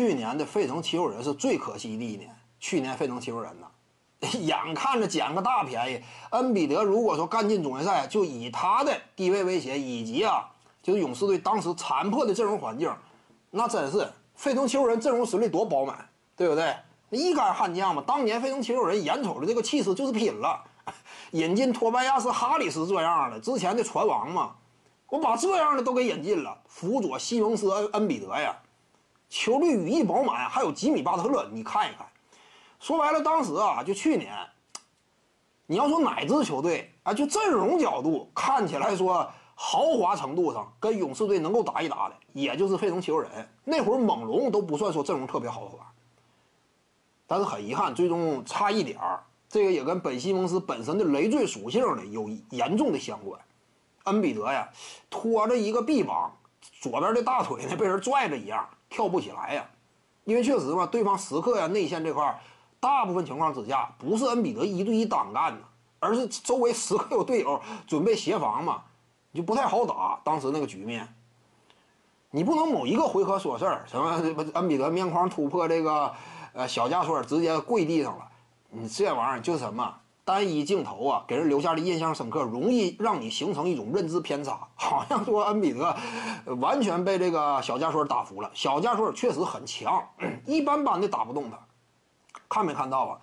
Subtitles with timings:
[0.00, 2.34] 去年的费城七六人是最可惜的一年。
[2.58, 3.66] 去年费城七六人呐，
[4.40, 10.48] 眼看着捡个大便宜，恩比德如果说干进总决赛，就以他的低位威胁以及啊，
[10.82, 12.90] 就是勇士队当时残破的阵容环境，
[13.50, 16.74] 那真是费城七六人阵容实力多饱满，对不对？
[17.10, 20.64] 一干悍将嘛，当年费城七六人眼瞅着这个气势就是拼了，
[21.32, 24.52] 引进托拜亚斯·哈里斯这样的之前的船王嘛，
[25.10, 28.56] 我把这样的都给引进了，辅佐西蒙斯、恩恩比德呀，
[29.30, 32.06] 球队羽翼饱满，还有吉米·巴特勒，你看一看。
[32.80, 34.34] 说白了，当时啊，就去年，
[35.66, 43.48] 你要说哪支球队啊，就阵容角度看起来说豪华程度上跟勇士队能够打一打的，也就是费城七六人。
[43.64, 45.78] 那会儿猛龙都不算说阵容特别豪华，
[47.26, 49.22] 但是很遗憾，最终差一点儿。
[49.48, 53.40] 这个也跟本西蒙斯本身的累赘属性呢有严重的相关。
[54.04, 54.68] 恩比德呀，
[55.10, 56.34] 拖着一个臂膀，
[56.80, 59.64] 左边的大腿呢被人拽着一样，跳不起来呀。
[60.24, 62.38] 因为确实嘛，对方时刻呀内线这块。
[62.82, 65.60] 大部分情况之下，不是恩比德一对一单干的，
[65.98, 68.82] 而是周围时刻有队友准备协防嘛，
[69.32, 70.18] 你就不太好打。
[70.24, 71.06] 当时那个局面，
[72.30, 74.10] 你不能某一个回合说事儿，什么
[74.54, 76.14] 恩比德面框突破这个
[76.54, 78.26] 呃小加索尔直接跪地上了，
[78.70, 79.94] 你这玩意儿就是什么
[80.30, 85.92] 单一镜头啊，给人留下的印象深刻，容易让你形成一种认知偏差， 好像说恩比德
[86.60, 88.48] 完全被这个小加索尔打服了。
[88.54, 90.00] 小加索尔确实很强，
[90.46, 91.58] 一般般的打不动他。
[92.48, 93.18] 看没看到啊？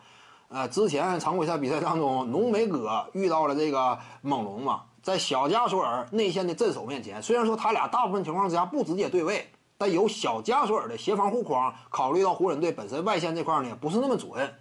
[0.50, 14.54] 呃，之前常规赛比赛当中，浓眉哥遇到了这个猛龙嘛，在小加索尔内线的镇守面前，虽然说他俩大部分情况之下不直接对位，但有小加索尔的协防护框，考虑到湖人队本身外线这块呢不是那么准，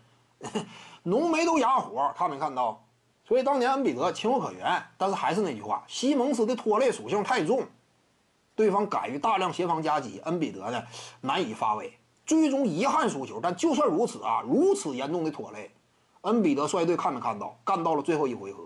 [1.05, 2.83] 浓眉都哑火，看没看到？
[3.25, 7.67] 所以当年恩比德情有可原，但是还是那句话，西蒙斯的拖累属性太重，
[8.55, 10.83] 对方敢于大量协防夹击，恩比德呢
[11.21, 11.93] 难以发威。
[12.25, 15.71] 最终遗憾输球，但就算如此啊，如此严重的拖累，
[16.23, 17.57] 恩比德率队看没看到？
[17.65, 18.65] 干到了最后一回合。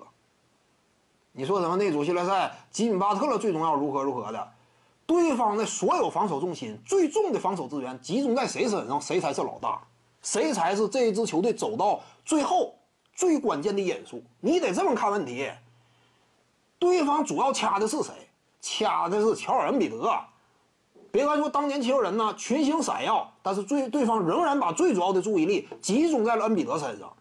[1.33, 4.53] 你说什么那组系列赛，吉米巴特勒最终要如何如何的？
[5.07, 9.81] 对方的所有防守重心、最重的防守资源集中在谁身上，谁才是老大？
[10.23, 12.75] 谁才是这一支球队走到最后
[13.15, 14.23] 最关键的因素？
[14.41, 15.51] 你得这么看问题。
[16.79, 18.13] 对方主要掐的是谁？
[18.61, 20.15] 掐的是乔尔恩比德。
[21.13, 27.13] 别看说当年七六人呢群星闪耀，但是最对方仍然把最主要的注意力集中在了恩比德身上，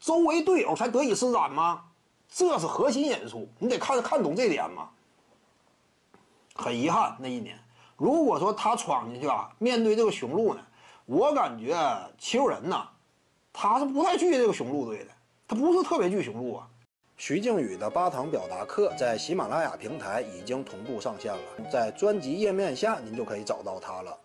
[0.00, 1.84] 周围队友才得以施展吗？
[2.28, 4.88] 这是核心因素，你得看看懂这点嘛。
[6.54, 7.56] 很遗憾那一年，
[7.96, 10.60] 如果说他闯进去啊，面对这个雄鹿呢，
[11.10, 11.74] 我感觉
[12.18, 12.86] 齐鲁人呐，
[13.50, 15.10] 他是不太惧这个雄鹿队的，
[15.46, 16.68] 他不是特别惧雄鹿啊。
[17.16, 24.18] 徐静宇的八堂表达课在喜马拉雅平台已经同步上线了，在专辑页面下您就可以找到他了。